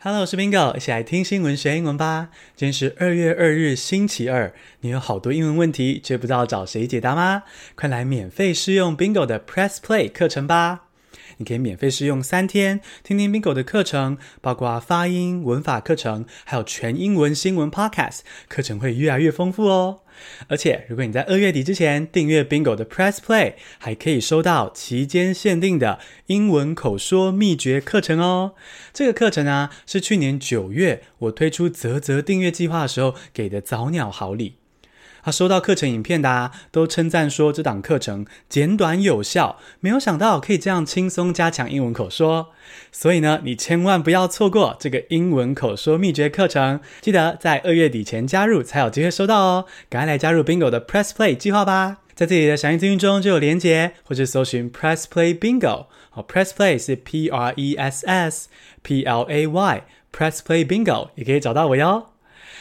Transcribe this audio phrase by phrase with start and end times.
[0.00, 2.28] Hello，我是 Bingo，一起来听新闻学英文吧。
[2.54, 4.54] 今天是二月二日，星期二。
[4.82, 7.42] 你有好多英文问题，却不知道找谁解答吗？
[7.74, 10.87] 快来免费试用 Bingo 的 Press Play 课程吧！
[11.38, 20.00] 你可以免费试用三天，听听 Bingo 的课程，包括发音、文法课程，还有全英文新闻 Podcast，课程会越来越丰富哦。
[20.48, 28.54] 而且，如果你在二月底之前订阅 Bingo 的 Press Play，还可以收到期间限定的英文口说秘诀课程哦。
[28.92, 34.57] 这个课程啊，是去年九月我推出啧啧订阅计划的时候给的早鸟好礼。
[35.30, 42.48] 收到课程影片的啊，都称赞说这档课程简短有效，没有想到可以这样轻松加强英文口说。
[42.92, 49.64] 所以呢，你千万不要错过这个英文口说秘诀课程，记得在二月底前加入才有机会收到哦。
[49.88, 55.86] 赶快来加入 Bingo 的 Press Play 计划吧，在这里的详细资讯中就有连结，或者搜寻 Press Play Bingo。
[56.10, 58.48] 好，Press Play 是 P R E S S
[58.82, 62.08] P L A Y，Press Play Bingo 也可以找到我哟。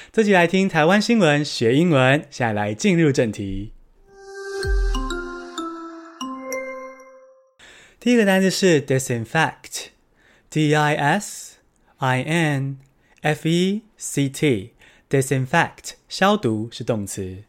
[0.09, 3.73] 这集来听台湾新闻学英文，现在来进入正题。
[7.99, 11.57] 第一个单词是 disinfect，D I S
[11.97, 12.77] I N
[13.21, 17.43] F E C T，disinfect 消毒是动词。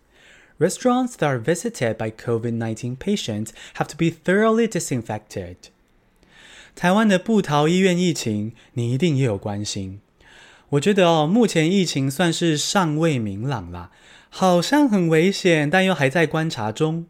[0.58, 5.56] Restaurants that are visited by COVID-19 patients have to be thoroughly disinfected。
[6.74, 10.00] 台湾的部桃医院疫情，你一定也有关心。
[10.70, 13.90] 我觉得哦，目前疫情算是尚未明朗啦，
[14.28, 17.06] 好像很危险，但又还在观察中。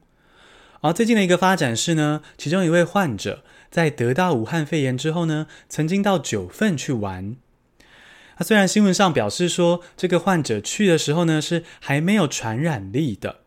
[0.80, 7.34] 而最近的一个发展是呢，其中一位患者在得到武汉肺炎之后呢，曾经到九份去玩。
[8.36, 13.40] 那虽然新闻上表示说，这个患者去的时候呢是还没有传染力的，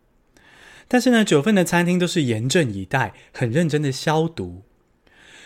[0.86, 4.64] 但是呢，九份的餐厅都是严阵以待，很认真的消毒。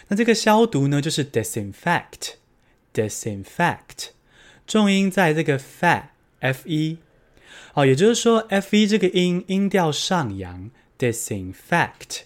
[0.09, 4.16] 那这个消毒呢，就是 disinfect，disinfect。
[4.67, 6.05] 重音在这个 fat
[6.41, 6.99] f e，
[7.75, 12.23] 哦，也就是说 f-e 这个音音调上扬，disinfect。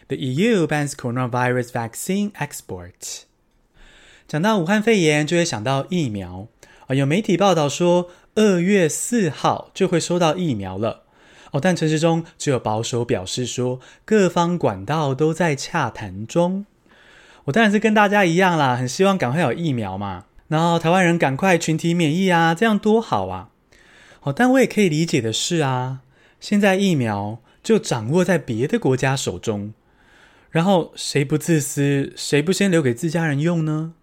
[0.09, 3.27] The EU bans coronavirus vaccine exports.
[4.30, 6.48] 讲到武汉肺炎，就会想到疫苗
[6.86, 6.94] 啊。
[6.94, 11.02] 有媒体报道说，二月四号就会收到疫苗了
[11.50, 11.60] 哦。
[11.60, 16.68] 但陈时中只有保守表示说，各方管道都在洽谈中。
[17.46, 23.50] 我当然是跟大家一样啦，很希望赶快有疫苗嘛，然后台湾人赶快群体免疫啊，这样多好啊。
[24.22, 26.02] 哦，但我也可以理解的是啊，
[26.40, 29.74] 现在疫苗就掌握在别的国家手中，
[30.52, 33.96] 然后谁不自私，谁不先留给自家人用呢？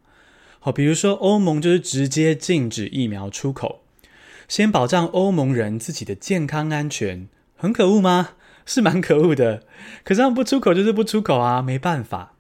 [0.67, 3.83] 好，比如说欧盟就是直接禁止疫苗出口，
[4.49, 8.31] 先保障欧盟人自己的健康安全，很可恶吗？
[8.67, 9.63] 是蛮可恶的。
[10.03, 12.33] 可是他们不出口就是不出口啊，没办法。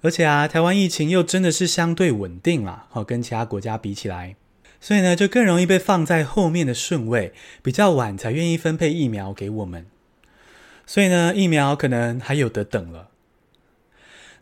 [0.00, 4.34] 而且啊，台湾疫情又真的是相对稳定啦，好，跟其他国家比起来，
[4.80, 7.32] 所以呢，就更容易被放在后面的顺位，
[7.62, 9.86] 比较晚才愿意分配疫苗给我们。
[10.84, 13.09] 所以呢，疫苗可能还有得等了。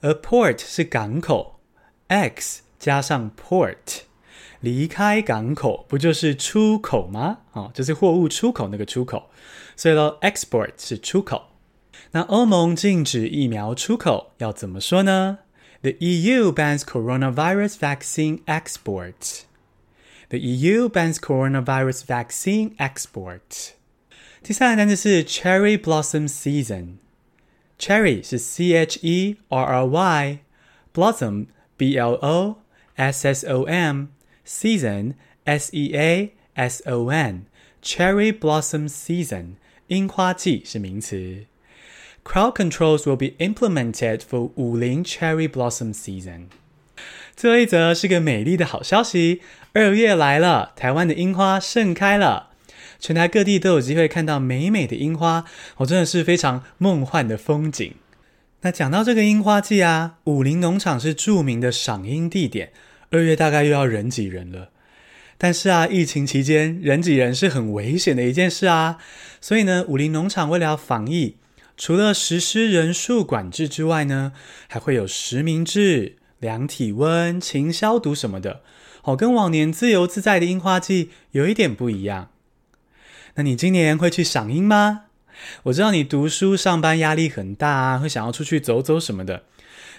[0.00, 1.60] 而 port 是港口
[2.06, 4.07] ，x 加上 port。
[4.61, 7.39] 离开港口不就是出口吗？
[7.51, 9.29] 哦，就是货物出口那个出口，
[9.75, 11.49] 所以咯 export 是出口。
[12.11, 15.39] 那欧盟禁止疫苗出口要怎么说呢？
[15.81, 19.41] The EU bans coronavirus vaccine exports.
[20.29, 23.71] The EU bans coronavirus vaccine exports.
[24.41, 32.57] 第三个单词是 cherry blossom season。Cherry 是 C H E R R Y，blossom B L O
[32.95, 34.05] S S O M。
[34.48, 35.12] Season,
[35.44, 37.42] S-E-A-S-O-N,
[37.82, 39.56] cherry blossom season,
[39.88, 41.44] 樱花季是名词。
[42.24, 46.46] Crowd controls will be implemented for 武陵 cherry blossom season。
[47.36, 49.42] 最后一则是个美丽的好消息，
[49.74, 52.48] 二月来了，台湾的樱花盛开了，
[52.98, 55.44] 全台各地都有机会看到美美的樱花，
[55.76, 57.94] 哦，真的是非常梦幻的风景。
[58.62, 62.72] 那讲到这个樱花季啊，武陵农场是著名的赏樱地点，
[63.10, 64.70] 二月大概又要人挤人了。
[65.40, 68.98] 但是啊，疫情期间人挤人是很危险的一件事啊，
[69.40, 71.36] 所以呢，武陵农场为了要防疫，
[71.76, 74.32] 除了实施人数管制之外呢，
[74.66, 78.62] 还会有实名制、量体温、勤消毒什么的，
[79.04, 82.30] 哦，跟往年自由自在的樱花季有一点不一样。
[83.36, 85.04] 那你今年会去赏樱吗？
[85.62, 89.44] 我知道你读书上班压力很大啊，会想要出去走走什么的。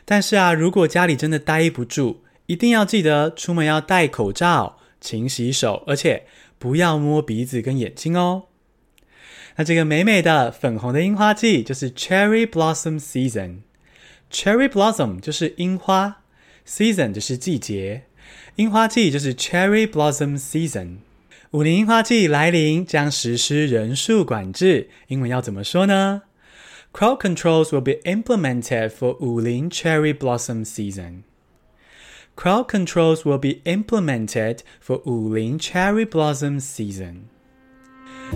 [0.04, 4.80] 但是啊，如果家里真的待不住，一定要记得出门要戴口罩。
[5.00, 6.26] 勤洗手，而且
[6.58, 8.48] 不要摸鼻子跟眼睛哦。
[9.56, 13.60] 那这个美美的粉红的樱花季就是 Cherry Blossom Season。
[14.32, 16.24] Cherry Blossom 就是樱花
[16.68, 18.06] ，Season 就是季节，
[18.56, 20.98] 樱花季就是 Cherry Blossom Season。
[21.52, 26.24] 武陵樱花季来临，将实施人数管制，英文要怎么说呢
[26.92, 31.22] ？Crowd controls will be implemented for 武陵 Cherry Blossom Season。
[32.40, 37.24] Crowd controls will be implemented for Wuling cherry blossom season。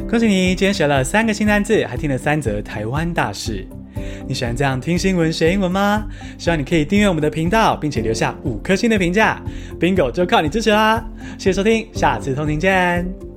[0.10, 3.66] 恭喜你，今天学了三个新单字，还听了三则台湾大事。
[4.28, 6.06] 你喜欢这样听新闻学英文吗？
[6.38, 9.42] 希望你可以订阅我们的频道，并且留下五颗星的评价。
[9.80, 11.02] Bingo 就靠你支持啦！
[11.38, 13.33] 谢谢收听，下次通勤见。